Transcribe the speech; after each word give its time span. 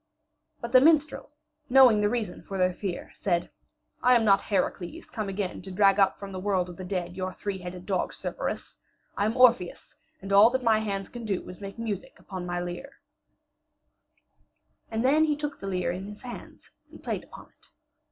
But 0.61 0.71
the 0.71 0.81
minstrel, 0.81 1.29
knowing 1.69 2.01
the 2.01 2.09
reason 2.09 2.41
for 2.41 2.57
their 2.57 2.73
fear, 2.73 3.11
said: 3.13 3.51
"I 4.01 4.15
am 4.15 4.25
not 4.25 4.41
Heracles 4.41 5.11
come 5.11 5.29
again 5.29 5.61
to 5.61 5.69
drag 5.71 5.99
up 5.99 6.17
from 6.17 6.31
the 6.31 6.39
world 6.39 6.69
of 6.69 6.77
the 6.77 6.83
dead 6.83 7.15
your 7.15 7.31
three 7.31 7.59
headed 7.59 7.85
dog 7.85 8.11
Cerberus. 8.11 8.79
I 9.15 9.25
am 9.25 9.37
Orpheus, 9.37 9.93
and 10.19 10.33
all 10.33 10.49
that 10.49 10.63
my 10.63 10.79
hands 10.79 11.09
can 11.09 11.23
do 11.23 11.47
is 11.47 11.57
to 11.57 11.61
make 11.63 11.77
music 11.77 12.15
upon 12.17 12.47
my 12.47 12.59
lyre." 12.59 12.95
And 14.89 15.05
then 15.05 15.25
he 15.25 15.35
took 15.35 15.59
the 15.59 15.67
lyre 15.67 15.91
in 15.91 16.07
his 16.07 16.23
hands 16.23 16.71
and 16.89 17.03
played 17.03 17.23
upon 17.23 17.49
it. 17.49 17.69